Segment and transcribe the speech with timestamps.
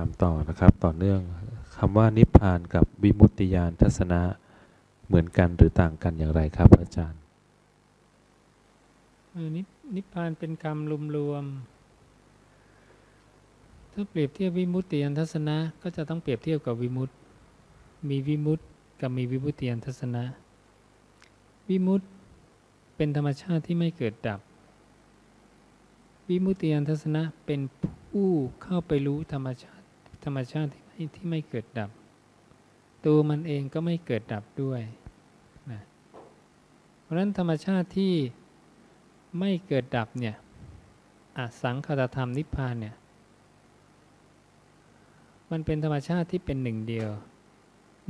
[0.00, 1.20] ามต่อนะครับต่อเนื่อง
[1.76, 4.20] คำว่านิพพานกับวิมุตติญาณทัศนะ
[5.06, 7.20] เหมือนกันหรือต่างกันอย่างไรครับอาจารย์
[9.96, 11.52] นิพพานเป็นคำรวมๆ
[13.92, 17.14] ถ้าเปรียบเทียบวิมุตติยานทัศนะก็จะต้องเปรียบเทียบกับวิมุตติ
[18.08, 18.64] มีวิมุตติ
[19.00, 20.24] กับมีวิมุตติยานทัศนะ
[21.68, 22.06] วิมุตติ
[22.96, 24.40] เป็นธรรมชาติที่ไม่เกิดดับ
[26.28, 27.60] วิมุตติยานทัศนะเป็น
[28.10, 28.28] ผู้
[28.62, 29.79] เข้าไปรู้ธรรมชาติ
[30.24, 31.90] ธรรมชาติที่ไม่ที่ไม่เกิดดับ
[33.06, 34.80] ตัวมันเองก็ไม่เกิดดับด้วย
[35.70, 35.80] นะ
[37.00, 38.12] เพราะฉะนั้นธรรมชาติที่
[39.38, 40.36] ไม่เกิดดับเนี่ย
[41.38, 42.94] อสังคตธรรมนิพพานเนี่ย
[45.50, 47.08] มันเป็นธรรมชาติที่เป็นหนึ่งเดียว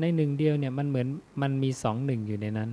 [0.00, 1.08] ในหนึ่งเดียวเนี่ยมันเหมือน
[1.42, 2.70] มันมีสองหนึ่งอยู่ในนั้น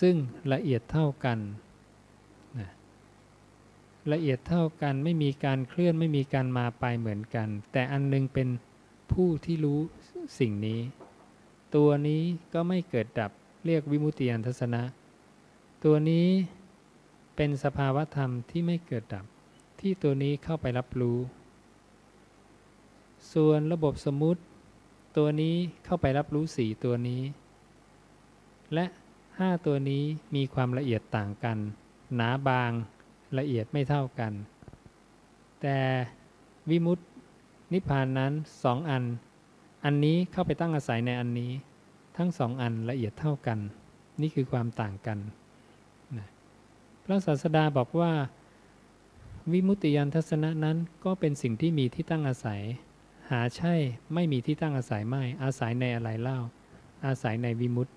[0.00, 0.14] ซึ่ง
[0.52, 1.38] ละเอียดเท่ากัน
[4.12, 8.48] ละเอียดเท่ากันไม่มีการเคลื่อนไม่มีการมาไปเหมือนกัน แต่อันหนึงเป็น
[9.12, 9.80] ผู้ที่รู้
[10.38, 10.80] สิ่งนี้
[11.74, 13.30] ตัวนี้ก็ไม่เกิดดับ
[13.66, 14.82] เรียกวิมุตติยานทัศนะ
[15.84, 16.26] ตัวนี้
[17.36, 19.24] เป็นสภาวธรรมที่ไม่เกิดดับ
[19.80, 21.18] ที่ตัวนี้เข้าไปรับรู้
[23.32, 24.40] ส่วนระบบสมมุติ
[25.16, 25.54] ตัวนี้
[25.84, 27.22] เข้าไปรับรู้สีตัวนี้
[28.74, 28.86] และ
[29.38, 30.02] ห้าตัวนี้
[30.34, 31.58] มีความละเอียดต่างกัน
[32.14, 32.70] หนาบาง
[33.38, 34.32] ละเอียดไม่เท่ากัน
[35.60, 35.78] แต่
[36.70, 37.04] วิมุตติ
[37.72, 38.32] นิพพานนั้น
[38.64, 39.04] สองอัน
[39.84, 41.52] อันนี้เข้าไปตั้งอาศัยในอันนี้
[42.16, 43.58] ทั้งสองอันละเอียดเท่ากัน
[44.20, 45.18] นี่คือความต่างกัน
[46.16, 46.28] นะ
[47.04, 48.12] พระศาสดาบอกว่า
[49.52, 52.60] วิมุตติยานทัศนะนั้นก็เป็นสิ่งที่มีที่ตั้งอาศัย
[53.30, 53.74] หาใช่
[54.14, 56.38] ไม่มีที่ตั้งอาศัยไม่ อาศัยในอะไรเล่า
[57.06, 57.92] อาศัยในวิมุตติ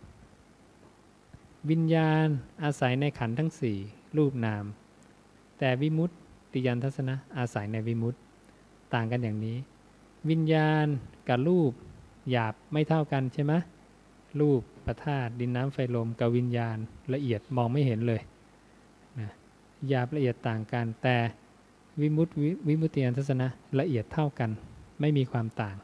[1.70, 2.28] วิญญาณ
[2.64, 3.78] อาศัยในขันธ์ทั้งสี่
[4.18, 4.66] รูปนาม
[5.66, 6.12] แต่วิมุต
[6.54, 8.20] ติยานทัศนะอาศัยในวิมุตติ
[8.94, 9.58] ต่างกันอย่างนี้
[10.30, 10.88] วิญญาณ
[11.30, 11.72] กับรูป
[12.30, 13.54] หยาบไม่เท่ากันใช่ไหม
[14.40, 16.78] รูปประธาตุดินน้ำไฟลมกับวิญญาณ
[17.14, 18.22] ละเอียดมองไม่เห็นเลย
[19.20, 19.30] นะ
[19.88, 21.16] หยาบละเอียดต่างกัน แต่
[22.02, 23.48] วิมุตติวิวิมุตติยานทัศนะ
[23.80, 24.50] ละเอียดเท่ากัน
[25.00, 25.76] ไม่มีความต่าง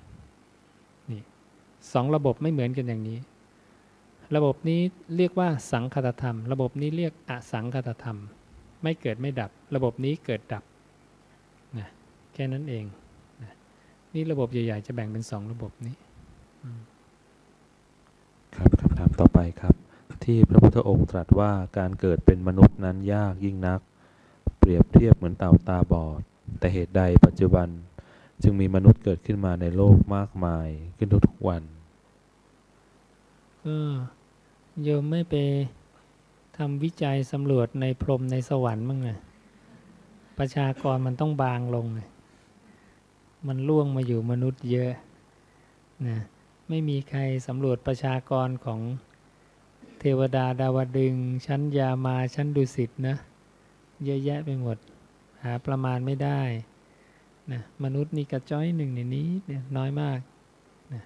[1.12, 1.22] นี่
[1.94, 3.20] สองระบบไม่เหมือนกันอย่างนี้
[4.36, 4.82] ระบบนี้
[5.16, 8.20] เรียกว่าสังคตธรรม ระบบนี้เรียกอสังคตธรรม
[8.84, 10.64] ไม่เกิดไม่ดับ ระบบนี้เกิดดับ
[11.78, 11.88] นะ
[12.34, 12.86] แค่นั้นเอง
[13.44, 13.54] นะ
[14.14, 15.96] นี่ระบบใหญ่ ๆ จะแบ่งเป็นสองระบบนี้
[18.56, 19.76] ครับคำถามต่อไปครับ
[20.24, 23.80] ที่พระพุทธองค์ตรัสว่าการเกิดเป็นมนุษย์นั้นยากยิ่งนัก
[24.60, 26.22] เปรียบเทียบเหมือนเต่าตาบอด
[26.60, 27.68] แต่เหตุใดปัจจุบัน
[28.44, 30.68] จึงมีมนุษย์เกิดขึ้นมาในโลกมากมาย
[30.98, 31.64] ขึ้นทุกๆวัน
[33.66, 33.78] ก็
[34.84, 35.36] โยมไม่ไป
[36.64, 39.10] ทำวิจัยสำรวจในพรมในสวรรค์มั้งไง
[40.38, 42.02] ประชากรมันต้องบางลงไง
[43.48, 44.92] มันล่วงมาอยู่มนุษย์เยอะ
[46.08, 46.18] นะ
[46.70, 48.80] ไม่มีใครสำรวจประชากรของ
[50.00, 51.14] เทวดาดาวดึง
[51.46, 53.16] ชั้นยามาชั้นดุสิตนะ
[54.06, 54.78] เยอะแยะไปหมด
[55.44, 56.42] หาประมาณไม่ได้
[57.52, 60.20] นะมนุษย์นี่กระจ้อยหนึ่งในนี้เนี่ยน้อยมาก
[60.94, 61.02] นะ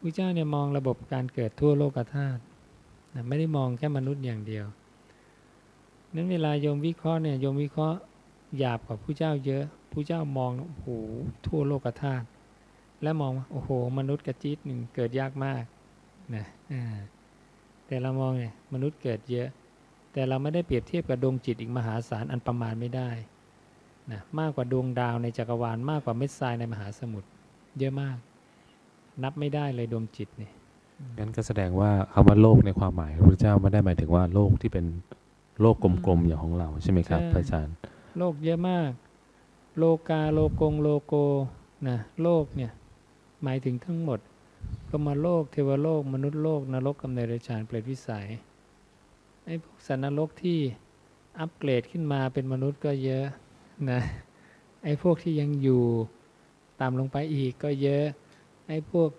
[0.00, 2.40] พระเจ้าเนี่ยมองระบบการเกิดทั่วโลกธาตุ
[3.28, 4.64] ไม่ได้มองแค่มนุษย์อย่างเดียว
[6.14, 7.98] นั้นเวลาโยมวิเคราะห์เนี่ยโยมวิเคราะห์
[8.58, 10.86] หยาบกว่าผู้เจ้าเยอะผู้เจ้ามองโอ้โห
[11.46, 12.26] ทั่วโลกธาตุ
[13.02, 15.64] และมองโอ้โห มนุษย์กระจิตหนึ่งเกิดยากมาก
[16.34, 16.44] นะ
[17.86, 19.48] แต่เรามองเนี่ยมนุษย์เกิดเยอะ
[20.12, 23.10] แต่เราไม่ได้เปรียบเทียบกับดวงจิตอีกมหาศาลอันประมาณไม่ได้
[24.10, 27.28] นะมากกว่าดวงดาวในจักรวาลมากกว่าเม็ดทรายในมหาสมุทร
[27.78, 28.16] เยอะมาก
[29.22, 30.52] นับไม่ได้เลยดวงจิตเนี่ย
[31.18, 34.86] งั้นก็แสดงว่าคำว่าโลกในความหมายพระพุทธเจ้าไม่ได้หมายถึงว่าโลกที่เป็น
[35.60, 35.76] โลก
[36.06, 37.74] กลมๆอย่างของเราใช่ไหมครับใช่พระอาจารย์
[38.18, 38.90] โลกเยอะมาก
[39.78, 41.14] โลกาโลกงโลโก
[41.88, 42.72] นะโลกเนี่ย
[43.42, 44.20] หมายถึงทั้งหมด
[44.88, 48.26] พรหมโลกเทวโลก มนุษย์โลกนรกกำเนิดเดรัจฉานเปรตวิสัย
[49.44, 50.58] ไอ้พวกสัตว์นรกที่
[51.38, 53.24] อัปเกรดขึ้นมาเป็นมนุษย์ก็เยอะ
[53.90, 54.00] นะ
[54.84, 55.82] ไอ้พวกที่ยังอยู่
[56.80, 58.04] ตามลงไปอีกก็เยอะ
[58.68, 59.10] ไอ้พวก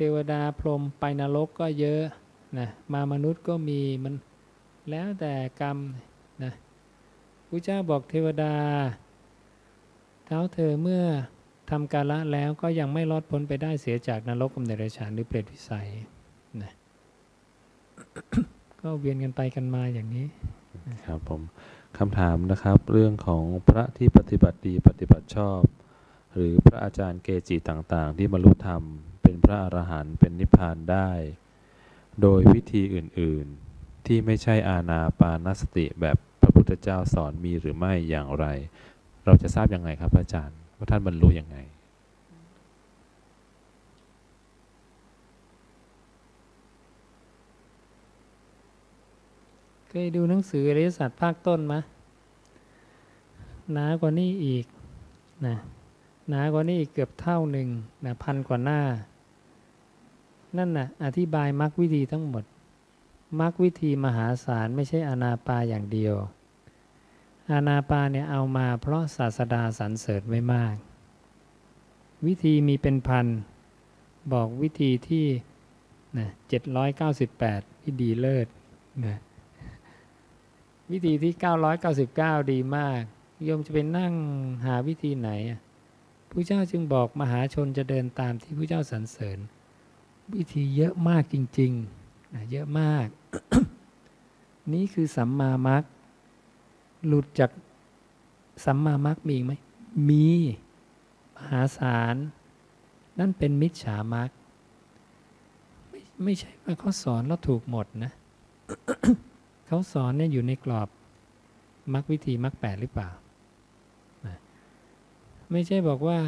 [0.00, 2.02] เทวดาพรหมไปนรกก็เยอะ
[2.58, 4.14] นะมามนุษย์ก็มีมัน
[4.90, 5.78] แล้วแต่กรรม
[6.42, 6.52] นะ
[7.48, 8.54] พระเจ้าบอกเทวดา
[10.26, 11.02] เท้าเธอเมื่อ
[11.70, 15.88] ทำกาละแล้วก็ยังไม่รอดพ้นไปได้เสียจากนรกกำเนิดรัจฉานหรือเปรตวิสัย
[16.62, 16.72] นะ
[18.80, 20.26] ก็เวียนกันไปกันมาอย่างนี้
[21.06, 21.40] ครับผม
[21.98, 25.60] คำถามนะครับเรื่องของพระที่ปฏิบัติดีปฏิบัติชอบ
[26.34, 28.82] หรือพระอาจารย์เกจิต่างๆ ที่บรรลุธรรม
[29.48, 31.10] ระอรหันต์เป็นนิพพานได้
[32.22, 38.46] โดยวิธีอื่นๆ ที่ไม่ใช่อาณาปานสติแบบพระพุทธเจ้าสอนมีหรือไม่อย่างไร
[39.24, 41.56] เราจะทราบยังไงครับอาจารย์ ว่าท่านบรรลุยังไง
[49.88, 51.80] เคยดูหนังสืออริยสัจภาคต้นมะ
[53.72, 54.66] หนากว่านี้อีก
[55.46, 55.56] นะ
[56.28, 57.68] หนากว่านี้อีกเกือบเท่าหนึ่ง
[58.04, 58.80] นะพันกว่าหน้า
[60.56, 62.44] นั่นนะ่ะอธิบายมรรควิธีทั้งหมด
[63.40, 66.14] มรรควิธีมหาศาลไม่ใช่อนาปาอย่างเดียว
[67.52, 70.74] อนาปาเนี่ยเอามาเพราะศาสดาสรรเสริญไว้มาก
[72.26, 73.26] วิธีมีเป็นพัน
[74.32, 75.26] บอกวิธีที่
[76.18, 78.46] นะเจ็ดร้อยเก้าสิบแปดที่ดีเลิศ
[79.06, 79.16] นะ
[80.90, 83.00] วิธีที่เก้าร้อยเก้าสิบเก้าดีมาก
[83.44, 84.12] โยมจะไปนั่ง
[84.64, 85.30] หาวิธีไหน
[86.30, 89.38] ผู้เจ้าจึงบอกมหาชนจะเดินตามที่ผู้เจ้าสรรเสริญ
[90.34, 93.06] วิธีเยอะมากจริงๆนะเยอะมาก
[94.72, 95.82] นี่คือสัมมามัค
[97.06, 97.50] หลุดจาก
[98.64, 99.52] สัมมามัคมีไหม
[100.08, 100.26] มี
[101.36, 102.16] มหาศาล
[103.18, 104.30] นั่นเป็นมิจฉามัค
[105.88, 108.12] ไม่ไม่ใช่ว่าเขาสอนแล้วถูกหมดนะ
[109.66, 110.88] เขาสอนเนี่ยอยู่ในกรอบ
[111.92, 113.10] มัควิธีมัคแปดหรือเปล่า
[115.50, 116.18] ไม่ใช่บอกว่า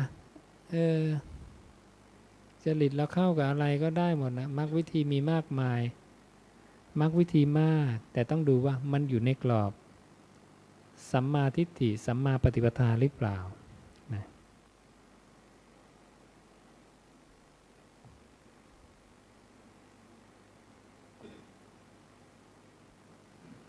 [0.70, 1.00] เออ
[2.64, 5.80] จริตเราเข้ากับอะไรก็ได้หมดนะมัควิธีมีมากมาย
[7.00, 9.72] มัควิธีมาก แต่ต้องดูว่ามันอยู่ในกรอบ
[11.10, 13.36] สัมมาทิฏฐิสัมมาปฏิปทาหรือเปล่า
[14.14, 14.24] นะ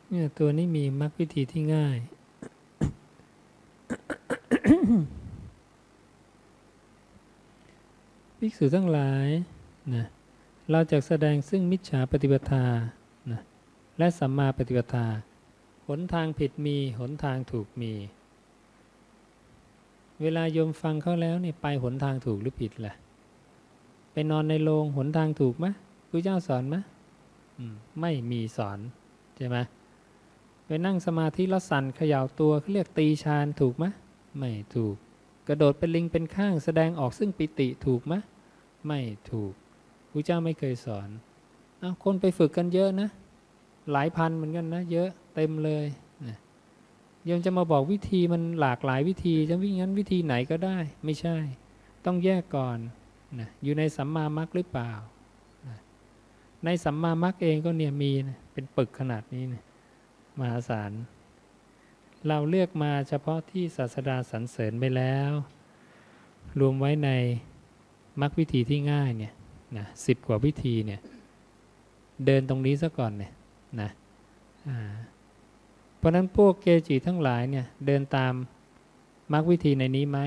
[0.10, 1.98] เนี่ยตัวนี้มีมรรควิธีที่ง่าย
[8.44, 9.30] ภิกษุทั้งหลาย
[9.94, 10.06] นะ
[10.72, 12.66] เราจะแสดงซึ่งมิจฉาปฏิปทา
[13.32, 13.42] นะ
[13.98, 15.06] และสัมมาปฏิปทา
[15.88, 17.94] หนทางผิดมี หนทางถูกมี
[20.22, 22.94] เวลาโยมฟังเขาแล้วเนี่ยไปหนทางถูกหรือผิดล่ะ
[24.12, 25.66] ไปนอนในโรงหนทางถูกไหม
[26.10, 26.76] พระเจ้าสอนไหม
[28.02, 28.80] ไม่มีสอน
[29.36, 29.58] ใช่ไหม
[30.66, 33.86] ไปนั่งสมาธิแล้วสั่นเขย่าตัวเขาเรียกตีชานถูกไหม
[34.38, 34.98] ไม่ถูก
[35.48, 38.14] กระโดดเป็นลิงเป็นข้างแสดงออกซึ่งปิติถูกไหม
[38.88, 39.00] ไม่
[39.32, 39.54] ถูก
[40.12, 41.10] พระเจ้าไม่เคยสอน
[41.80, 43.10] เอาคนไปฝึกกันเยอะนะ
[43.92, 45.86] หลายพันเหมือนกันนะ เยอะเต็มเลย
[46.28, 46.38] นะ
[47.30, 51.38] ยังจะมาบอกวิธีมันหลากหลายวิธีจะวิ่งงั้นวิธีไหนก็ได้ ไม่ใช่
[52.06, 52.78] ต้องแยกก่อน
[53.40, 54.92] นะอยู่ในสัมมามัคหรือเปล่า
[55.68, 55.78] นะ
[56.66, 59.64] ในสัมมามัคเองก็เนี่ยมีนะเป็นปึกขนาดนี้นะ
[60.40, 60.92] มหาศาล
[62.28, 65.32] เราเลือกมาเฉพาะที่ศาสดาสรรเสริญไปแล้ว
[66.60, 67.10] รวมไว้ใน
[68.22, 69.34] มัควิธีที่ง่ายเนี่ย
[69.78, 71.00] นะสิบกว่าวิธีเนี่ย
[72.26, 73.32] เดินตรงนี้ซะก่อนเนี่ย
[73.82, 73.90] นะ
[75.98, 78.34] เพราะนั้นพวกเกจิทั้งหลายเนี่ยเดินตาม
[79.34, 80.20] มรรควิธีในนี้ไหม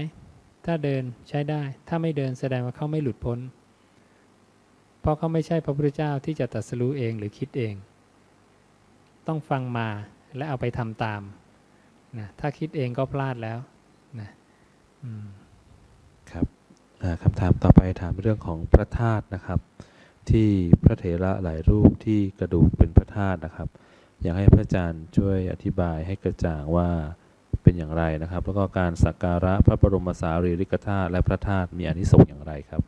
[0.65, 3.39] ถ้าเดินใช้ได้ ถ้าไม่เดินแสดงว่าเขาไม่หลุดพ้น
[5.01, 7.75] เพราะเขาไม่ใช่พระพุทธเจ้าที่จะตัดสู้เองหรือคิดเอง
[9.27, 9.89] ต้องฟังมา
[10.37, 11.23] และเอาไปทำตาม
[12.19, 13.59] นะถ้าคิดเองก็พลาดแล้ว
[14.21, 14.31] นะ
[16.31, 16.47] ครับ
[17.23, 19.61] คำถามต่อไปถามเรื่องของพระธาตุนะครับ
[20.31, 20.49] ที่
[20.85, 23.69] พระเถระหลายรูปที่กระดูกเป็นพระธาตุนะครับ
[24.23, 26.89] อยากให้พระอาจารย์ช่วยอธิบายให้กระจ่างว่า
[27.63, 32.83] เป็นอย่างไรนะครับ แล้วก็การสักการะพระบรมสารีริกธาตุและพระธาตุมีอนิสงส์อย่างไรครับ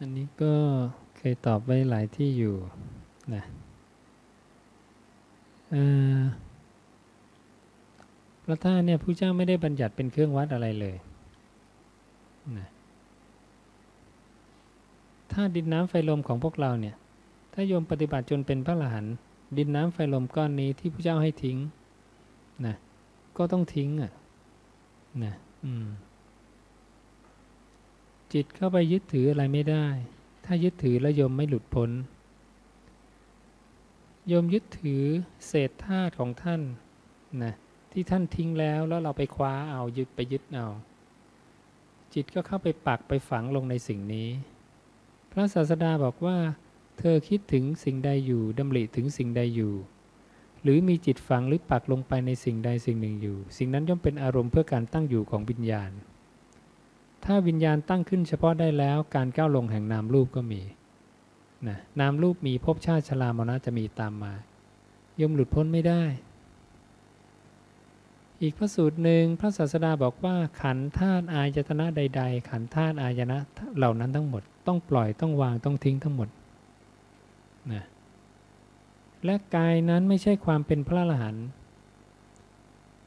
[0.00, 0.54] อันนี้ก็
[1.05, 2.56] เค ยตอบไว้หลายที่อยู่
[3.34, 3.44] นะ
[8.44, 10.96] พระธาตุเนี่ยผู้เจ้าไม่ได้บัญญัติเป็นเครื่องวัดอะไรเลย
[12.58, 12.68] นะ
[15.32, 16.94] ถ้าดินน้ำไฟลมของพวกเราเนี่ย
[17.52, 19.06] ถ้าโยมปฏิบัติจนเป็นพระอรหัน
[19.56, 21.58] ดินน้ำไฟลมก้อนนี้ที่พระเจ้าให้ทิ้ง
[22.66, 22.74] นะ
[23.36, 24.12] ก็ต้องทิ้งอะ
[25.24, 25.34] นะ
[28.32, 29.86] จิตเข้าไปยึดถืออะไรไม่ได้
[30.46, 31.90] ถ้ายึดถือแล้วโยมไม่หลุดพ้น
[34.28, 35.02] โยมยึดถือ
[35.46, 36.60] เศษธาตุของท่าน
[37.42, 37.54] นะ
[37.92, 40.66] ที่ท่านทิ้งแล้วแล้วเราไปคว้าเอายึดไปยึดเอา
[42.14, 44.28] จิตก็เข้าไปปักไปฝังลงในสิ่งนี้
[45.32, 46.38] พระศาสดาบอกว่า
[46.98, 49.74] เธอคิดถึงสิ่งใดอยู่ดำริถึงสิ่งใดอยู่
[50.62, 55.90] หรือมีจิตฝังหรือปักลงไปในสิ่งใดสิ่งหนึ่งอยู่ สิ่งนั้นย่อมเป็นอารมณ์เพื่อการตั้งอยู่ของวิญญาณ
[57.26, 60.62] ถ้าวิญญาณตั้งขึ้นเฉพาะได้แล้วการก้าวลงแห่งนามรูปก็มี
[61.68, 64.32] นะนามรูปมีภพชาติชรามรณะจะมีตามมา
[65.20, 66.02] ย่อมหลุดพ้นไม่ได้
[68.42, 73.38] อีกพระสูตรหนึ่งพระศาสดาบอกว่าขันธาตุอายตนะใด ๆ ขันธาตุอายนะ
[73.76, 76.28] เหล่านั้นทั้งหมด ต้องปล่อยต้องวางต้องทิ้งทั้งหมด
[77.72, 77.82] นะ
[79.24, 81.46] และกายนั้นไม่ใช่ความเป็นพระอรหันต์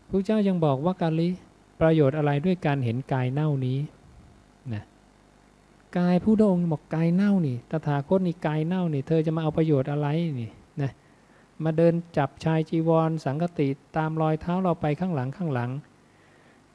[0.10, 1.30] พระเจ้ายังบอกว่ากาลิ
[1.80, 3.78] ประโยชน์อะไรด้วยการเห็นกายเน่านี้
[5.98, 10.08] กายผู้ดองค์บอกกายเน่านี่ ตถาคตนี่กายเน่านี่ เธอจะมาเอาประโยชน์อะไร
[10.40, 10.92] นี่นะ
[11.64, 13.68] มาเดินจับชายจีวร สังกติ
[13.98, 15.72] ตามรอยเท้าเราไปข้างหลังข้างหลัง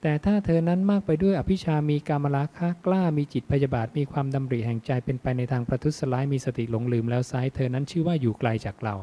[0.00, 8.94] แต่ถ้าเธอนั้นมากไปด้วยอภิชามีกามราคะกล้ามีจิตพยาบาทมีความดำริแห่งใจเป็นไปในทางประทุษร้ายมีสติหลงลืมแล้วซ้ายเธอนั้นชื่อว่าอยู่ไกลจากเรา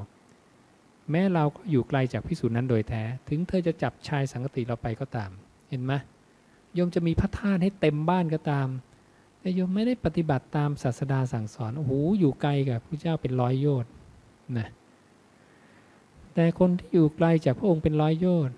[1.11, 5.31] แม้เราก็อยู่ไกลจากพิสูจน์นั้นโดยแท้ ถึงเธอจะจับชายสังกติเราไปก็ตาม
[5.69, 5.93] เห็นไหม
[6.77, 8.67] ยมจะมีพระธาตุให้เต็มบ้านก็ตาม
[9.41, 13.91] แต่โยมไม่ได้ปฏิบัติตามศาสดาสั่งสอนโอ้โหอยู่ไกลกับพระเจ้าเป็นร้อยโยชน์
[14.57, 14.67] นะ
[16.33, 18.55] แต่คนที่อยู่ไกลจากพระองค์เป็นร้อยโยชน์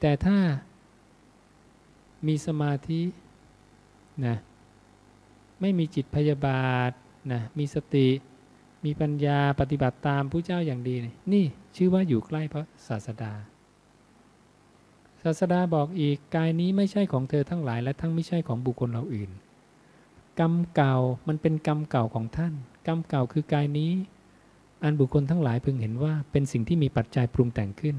[0.00, 0.38] แต่ถ้า
[2.26, 3.02] มีสมาธิ
[4.26, 4.36] นะ
[5.60, 6.90] ไม่มีจิตพยาบาท
[7.32, 8.08] นะมีสติ
[8.84, 11.44] มีปัญญาปฏิบัติตามผู้เจ้าอย่างดีนี่นี่
[11.76, 13.32] ชื่อว่าอยู่ใกล้พระศาสดา
[15.22, 19.30] ศาสดาบอกอีกกายนี้ไม่ใช่ของเธอทั้งหลายและทั้งไม่ใช่ของบุคคลเราอื่น
[20.40, 20.96] กรรมเก่า
[21.28, 22.52] มันเป็นกรรมเก่าของท่าน
[22.86, 23.92] กรรมเก่าคือกายนี้
[24.82, 27.96] อันบุคคลทั้งหลายพึงเห็นว่าเป็นสิ่งที่มีปัจจัยปรุงแต่งขึ้น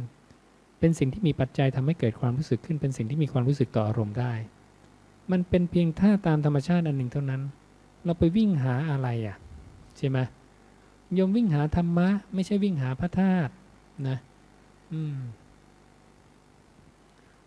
[0.79, 4.33] เป็นสิ่งที่มีปัจจัยทำให้เกิดความรู้สึกขึ้น เป็นสิ่งที่มีความรู้สึกต่ออารมณ์ได้
[5.31, 7.41] มันเป็นเพียงท่าตามธรรมชาติอันหนึ่งเท่านั้น
[8.05, 9.37] เราไปวิ่งหาอะไรอะ
[9.97, 10.17] ใช่ไหม
[11.13, 13.51] โยมวิ่งหาธรรมะ ไม่ใช่วิ่งหาพระธาตุ
[14.07, 14.17] นะ
[14.93, 15.17] อืม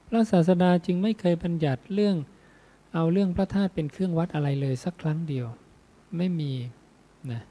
[0.06, 2.16] พระศาสดาจึงไม่เคยบัญญัติเรื่อง
[2.94, 5.46] เอาเรื่องพระธาตุเป็นเครื่องวัดอะไรเลยสักครั้งเดียว
[6.16, 6.52] ไม่มี
[7.32, 7.42] นะ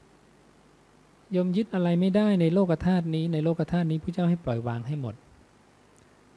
[1.36, 5.14] ยมยึดอะไรไม่ได้ในโลกธาตุนี้ ในโลกธาตุนี้พระเจ้าให้ปล่อยวางให้หมด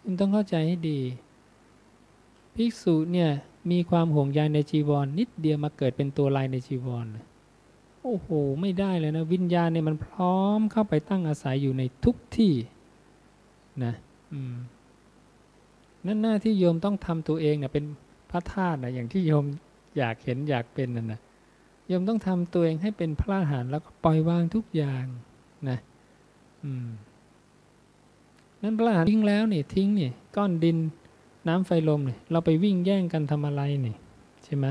[0.01, 0.99] คุณต้องเข้าใจให้ดี
[2.55, 3.29] ภิกษุเนี่ย
[3.71, 7.05] มีความห่วงใยในจีวรนนิดเดียวมาเกิดเป็นตัวลายในจีวร
[8.01, 8.27] โอ้โห
[8.61, 12.53] ไม่ได้เลยนะ วิญญาณเนี่ยมันพร้อมเข้าไปตั้งอาศัยอยู่ในทุกที่
[13.83, 13.93] นะ
[14.31, 14.55] อืม
[16.05, 17.85] นั่นหน้าที่โยมต้องทำตัวเองเนี่ยเป็น
[18.31, 19.45] พระธาตุนะอย่างที่โยม
[19.97, 21.19] อยากเห็นอยากเป็นนั่นนะ
[21.87, 25.05] โยมต้องทำตัวเองให้เป็นพระอรหันต์แล้วก็ปล่อยวางทุกอย่าง
[25.69, 25.77] นะ
[26.63, 26.87] อืม
[28.61, 30.77] นั้นพระอรหันต์ทิ้งแล้วนี่ทิ้งนี่ก้อนดิน
[31.47, 33.95] น้ำไฟลมเนี่ยเราไปวิ่งแย่งกันทำอะไรนี่
[34.43, 34.65] ใช่ไหม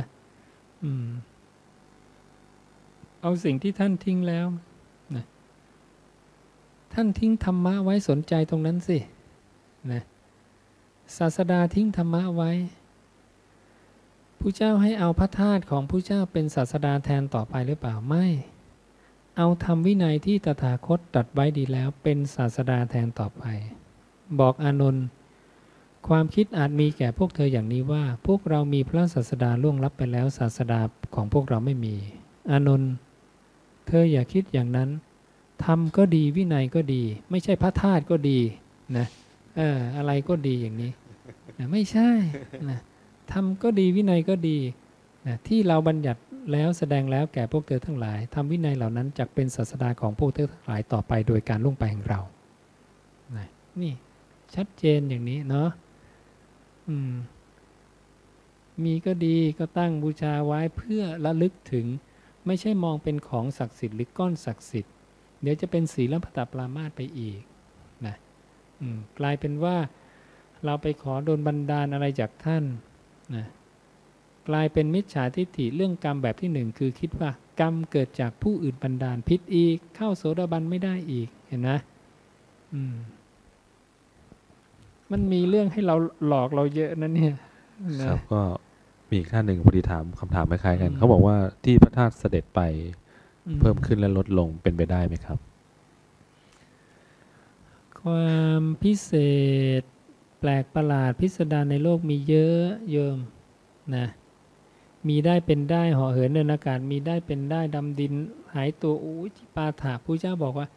[0.83, 1.07] อืม
[3.21, 4.47] เอาสิ่งที่ท่านทิ้งแล้ว
[5.17, 5.25] นะ
[6.95, 8.99] ท่านทิ้งธรรมะไว้สนใจตรงนั้นสิ
[9.93, 10.03] นะ
[11.17, 12.51] ศาสดาทิ้งธรรมะไว้
[14.41, 18.27] ผู้เจ้าให้เอาพระธาตุของผู้เจ้าเป็นศาสดาแทนต่อไปหรือเปล่าไม่
[19.37, 23.45] เอาธรรมวินัยที่ตถาคตตัดไว้ดีแล้วเป็นศาสดาแทนต่อไป
[24.41, 25.05] บอกอานนท์
[26.09, 30.81] ความคิดอาจมีแก่พวกเธออย่างนี้ว่า พวกเรามีพระศาสดาล่วงลับไปแล้วศาสดา
[31.15, 31.95] ของพวกเราไม่มี
[32.51, 32.93] อานนท์
[33.87, 34.91] เธออย่าคิดอย่างนั้น
[35.65, 38.39] ธรรมก็ดีวินัยก็ดี ไม่ใช่พระธาตุก็ดี
[38.97, 39.07] นะ
[39.57, 40.91] เอออะไรก็ดีอย่างนี้
[41.59, 42.11] นะไม่ใช่
[42.71, 42.81] นะ
[43.33, 44.59] ธรรมก็ดีวินัยก็ดี
[45.27, 46.21] นะที่เราบัญญัติ
[46.53, 52.21] แล้วแสดงแล้วแก่พวกเธอทั้งหลายทำวินัยเหล่านั้นจะเป็นศาสดาของพวกเธอทั้งหลายต่อไปโดยการล่วงไปของเรา
[53.37, 53.49] นะ
[53.81, 53.93] นี่
[54.55, 55.69] ชัดเจนอย่างนี้เนาะ
[56.89, 57.13] อืม
[58.85, 61.87] มีก็ดีก็ตั้งบูชาไว้เพื่อระลึกถึง
[62.47, 64.93] ไม่ใช่มองเป็นของศักดิ์สิทธิ์หรือก้อนศักดิ์สิทธิ์
[65.43, 67.41] เดี๋ยวจะเป็นศีลพัตตปรามาสไปอีก
[68.07, 68.17] นะ
[69.19, 69.77] กลายเป็นว่า
[70.65, 72.65] เราไปขอโดนบันดาลอะไรจากท่าน
[73.37, 73.47] นะ
[74.49, 81.79] กลายเป็นมิจฉาทิฏฐิเรื่องกรรมแบบที่หนึ่งคือคิดว่ากรรมเกิดจากผู้อื่นบันดาลพิษอีก เข้าโสดาบันไม่ได้อีกเห็นนะ
[82.75, 82.97] อืม
[85.11, 85.97] มันมีเรื่องให้เรา
[86.27, 87.35] หลอกเราเยอะนะเนี่ย
[88.09, 88.41] ครับก็
[89.09, 92.61] มีอีกท่านหนึ่งพอดีถามคำถามคล้ายๆกัน เขาบอกว่าที่พระธาตุเสด็จไป
[93.61, 95.39] เพิ่มขึ้นและลดลงเป็นไปได้ไหมครับ
[98.01, 99.11] ความพิเศ
[99.81, 99.83] ษ
[100.41, 103.19] แปลกประหลาดพิสดารในโลกมีเยอะโยม
[103.97, 104.07] นะ
[105.09, 108.13] มีได้เป็นได้ห่อเหินเดินอากาศ มีได้เป็นได้ดำดิน
[108.55, 110.69] หายตัวอู้ที่ปาถาผู้เจ้าบอกว่า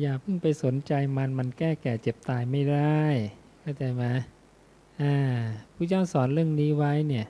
[0.00, 3.00] อย่าเพิ่งไปสนใจมันมันแก้แก่เจ็บตายไม่ได้
[3.60, 4.04] เข้าใจไหม
[5.00, 5.14] อ่า
[5.74, 7.26] ผู้เจ้าสอนเรื่องนี้ไว้เนี่ย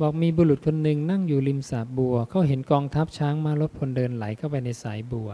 [0.00, 5.30] บอกมีบุรุษคนหนึ่งนั่งอยู่ริมสาบัว เขาเห็นกองทัพช้างมารบพลเดินไหลเข้าไปในสายบัว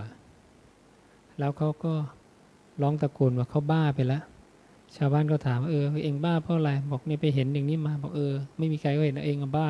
[1.39, 1.93] แล้วเขาก็
[2.83, 4.23] ร้องตะโกนว่าเขาบ้าไปแล้ว
[4.97, 9.69] ชาวบ้านก็ถามเออเองบ้าเพราะอะไรบอกเนี่ยไปเห็นอย่างนี้มาบอกเออ ไม่มีใครก็เห็นเองบ้า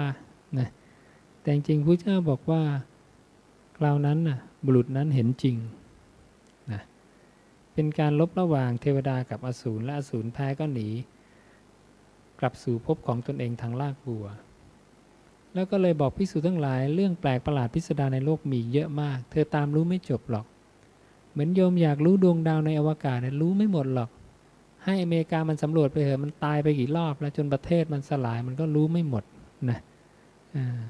[0.58, 0.68] นะ
[1.40, 2.62] แต่จริงพระเจ้าบอกว่า
[3.78, 5.56] คราวนั้นน่ะบุรุษนั้นเห็นจริง
[6.72, 6.80] นะ
[7.72, 10.88] เป็นการลบระหว่างเทวดากับอสูรและอสูรแพ้ก็หนี
[12.40, 14.26] กลับสู่ภพของตนเองทางลากบัว
[15.54, 20.46] แล้วก็เลยบอกพิสูจทั้งหลายเรื่องแปลกประหลาดพิสดารในโลกมีเยอะมาก เธอตามรู้ไม่จบหรอก
[21.30, 24.10] เหมือนโยมอยากรู้ดวงดาวในอวกาศเนี่ยรู้ไม่หมดหรอก
[24.84, 29.24] ให้อเมริกามันสำรวจไปเถอะมันตายไปกี่รอบ แล้วจนประเทศมันสลายมันก็รู้ไม่หมด
[29.70, 29.78] นะ
[30.56, 30.80] อ่า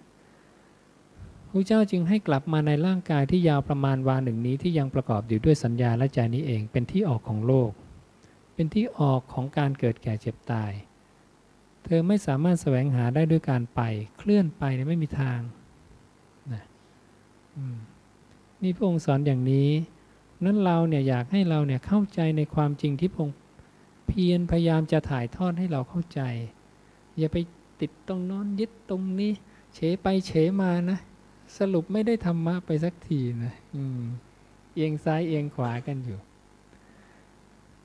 [1.50, 7.70] พระเจ้าจึงให้กลับมาในร่างกายที่ยาวประมาณวาหนึ่งนี้ที่ยังประกอบอยู่ด้วยสัญญาและใจนี้เองเป็นที่ออกของโลก
[8.54, 10.72] เป็นที่ออกของการเกิดแก่เจ็บตาย
[11.84, 13.80] เธอไม่สามารถแสวงหาได้ด้วยการไป
[14.18, 15.40] เคลื่อนไปเนี่ยไม่มีทาง
[16.52, 16.62] นะ
[18.62, 19.70] นี่พระองค์สอนอย่างนี้
[20.44, 23.36] นั้นเราเนี่ยอยากให้เราเนี่ยเข้าใจในความจริงที่พระองค์
[24.06, 26.20] เพียรพยายามจะถ่ายทอดให้เราเข้าใจ
[27.18, 27.37] อย่าไป
[27.80, 29.32] ติดตรงโน้นยึดตรงนี้
[29.75, 30.99] เฉไปเฉมานะ
[31.58, 34.02] สรุปไม่ได้ธรรมะไปสักทีนะอืม
[34.75, 36.18] เอียงซ้ายเอียงขวากันอยู่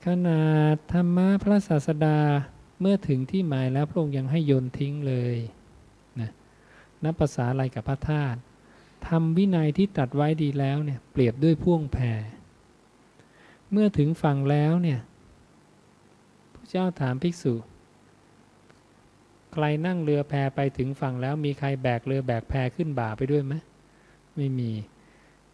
[0.04, 0.42] ขนา
[0.74, 2.18] ดธรรมะพระศาสดา
[2.80, 5.36] เมื่อถึงที่หมายแล้วพระองค์ยังให้โยนทิ้งเลย
[6.20, 6.30] นะ
[7.04, 8.38] นับภาษาอะไรกับพระธาตุ
[9.08, 11.98] ทำวินัยที่ตัดไว้ดีแล้วเนี่ยเปรียบด้วยพ่วงแพ
[13.70, 14.98] เมื่อถึงฝั่งแล้วเนี่ย
[16.70, 17.54] เจ้าถามภิกษุ
[19.52, 23.54] ใครนั่งเรือแพไปถึงฝั่งแล้วมีใครแบกเรือแบกแพขึ้นบ่าไปด้วยไหม
[24.36, 24.70] ไม่มี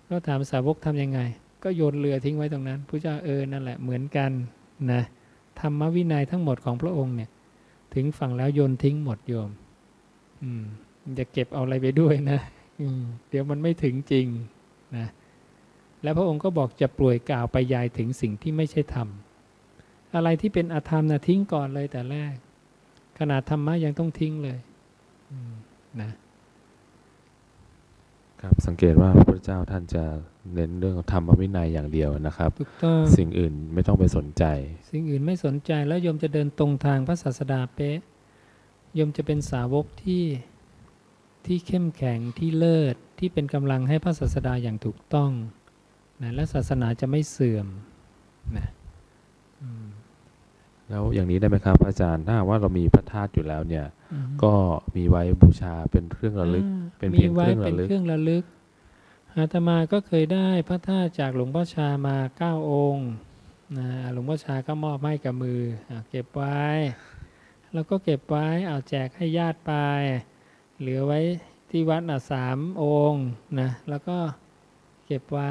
[0.09, 1.21] ก็ถามสาวกทำยังไง
[1.63, 4.31] ก็โยนเรือทิ้งไว้ตรงนั้นพระเจ้าเออนั่นแหละเหมือนกัน
[4.93, 5.03] นะ
[5.61, 7.31] ธรรมวินัยทั้งหมดของพระองค์เนี่ย
[7.95, 9.51] ถึงฝั่งแล้วโยนทิ้งหมดโยม
[10.43, 10.63] อืม
[11.15, 12.39] อย่าเก็บเอาอะไรไปด้วยนะ
[12.81, 14.27] อืมเดี๋ยวมันไม่ถึงจริง
[14.97, 15.07] นะ
[16.03, 19.09] แล้วพระองค์ก็บอกจะปล่วยกล่าวไปยายถึงสิ่งที่ไม่ใช่ธรรม
[20.17, 22.35] อะไรที่เป็นอธรรมนะทิ้งก่อนเลยแต่แรก
[23.19, 24.59] ขนาดธรรมะยังต้องทิ้งเลย
[25.31, 25.53] อืม
[26.01, 26.11] นะ
[28.41, 30.05] ครับสังเกตว่าพระพุทธเจ้าท่านจะ
[30.55, 34.45] เน้นเรื่องธรรมวินัยอย่างเดียวนะครับถูกต้องสิ่งอื่นไม่ต้องไปสนใจ
[34.91, 37.99] สิ่งอื่นไม่สนใจแล้วโยมจะเดินตรงทางพระศาสดาเป๊ะ
[38.95, 40.25] โยมจะเป็นสาวกที่
[41.47, 45.31] ที่เข้มแข็งที่เลิศที่เป็นกำลังให้พระศาสดาอย่างถูกต้อง
[46.23, 47.67] นะและศาสนาจะไม่เสื่อม
[48.57, 48.69] นะ
[49.61, 49.87] อืม
[50.89, 54.53] แล้วอย่างนี้ได้ไหมครับอาจารย์ถ้าหากว่าเรามีพระธาตุอยู่แล้วเนี่ยอืมก็
[54.97, 58.45] มีไว้บูชาเป็นเครื่องระลึกอ่าเป็นเพียงมีไว้เครื่องระเป็นลึกเครื่องระลึก
[59.37, 63.09] อาตมาก็เคยได้พระธาตุจากหลวงพ่อชามาเก้าองค์
[63.79, 66.61] นะหลวงพ่อชาก็มอบให้กับมืออะเก็บไว้
[67.75, 69.73] แล้วก็เก็บไว้เอาแจกให้ญาติไป
[70.81, 71.21] เหลือไว้
[71.71, 73.27] ที่วัดน่ะสามองค์
[73.61, 74.19] นะแล้วก็
[75.07, 75.51] เก็บไว้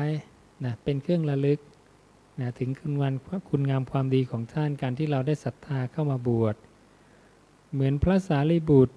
[0.63, 1.60] นะเป็นเครื่องระลึก
[2.39, 3.13] นะถึงคุณวัน
[3.50, 6.56] คุณงามความดีของท่านการที่เราได้ศรัทธาเข้ามาบวช
[7.71, 8.95] เหมือนพระสารีบุตร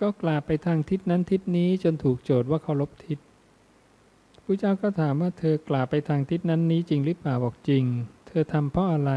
[0.00, 3.18] ก็กล่าวไปทางทิศนั้นทิศนี้จนถูกโจทย์ว่าเคารพทิศ
[4.44, 7.84] พระเจ้าก็ถามว่าเธอกล่าวไปทางทิศนั้นนี้จริงหรือเปล่าบอกจริง
[8.26, 9.12] เธอทำเพราะอะไร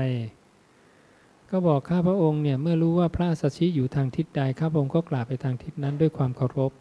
[1.50, 6.72] ก็บอกข้าพระองค์เนี่ยเมื่อรู้ว่าพระสัชชิอยู่ทางทิศใดข้าพระองค์ก็กล่าวไปทางทิศนั้นด้วยความเคารพ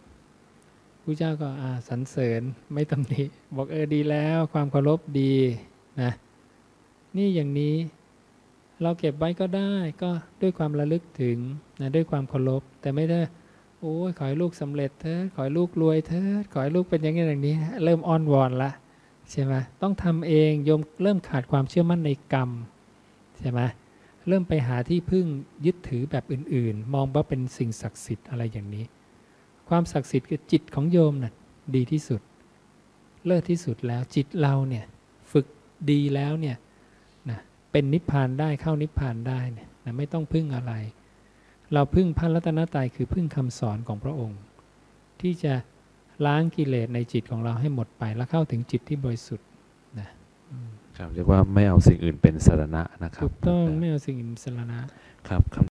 [1.08, 2.42] พระเจ้าก็อาสรรเสริญ
[2.72, 3.22] ไม่ตำหนิ
[3.56, 5.34] บอกเออดีแล้วความเคารพดี
[6.02, 6.12] นะ
[7.16, 7.74] นี่อย่างนี้
[8.82, 10.10] เราเก็บไว้ก็ได้ก็
[10.42, 11.38] ด้วยความระลึกถึง
[11.80, 13.20] นะด้วยความเคารพแต่ไม่ได้
[13.80, 18.70] โอ้ยขอให้ลูกสำเร็จเถอะขอให้ลูกรวยเถอะขอให้ลูกเป็นอย่างนี้อย่างนี้ เริ่มอ้อนวอนละ
[19.30, 22.50] ใช่ไหมต้องทำเองโยมเริ่มขาดความเชื่อมั่นในกรรม
[23.38, 23.60] ใช่ไหม
[24.28, 25.26] เริ่มไปหาที่พึ่ง
[25.66, 28.84] ยึดถือแบบอื่น ๆ มองว่าเป็นสิ่งศักดิ์สิทธิ์อะไรอย่างนี้
[29.68, 31.32] ความศักดิ์สิทธิ์คือจิตของโยมน่ะ
[31.74, 32.20] ดีที่สุด
[33.26, 34.84] เลิศที่สุดแล้วจิตเราเนี่ย
[35.32, 35.46] ฝึก
[35.90, 36.56] ดีแล้วเนี่ย
[37.30, 37.38] นะ
[37.72, 40.72] เป็นนิพพานได้เข้านิพพานได้เนี่ยนะไม่ต้องพึ่งอะไร
[41.72, 44.40] เราพึ่งพระรัตนตรัยคือพึ่งคำสอนของพระองค์
[45.20, 45.54] ที่จะ
[46.26, 49.46] ล้างกิเลสในจิตของเราให้หมดไปแล้วเข้าถึงจิตที่บริสุทธิ์
[49.98, 50.08] นะ
[50.50, 54.78] อืมครับเรียกว่าไม่เอาสิ่งอื่นเป็นสารณะนะครับถูกต้องไม่เอาสิ่งอื่นเป็นสรณะ
[55.28, 55.64] ครับคำ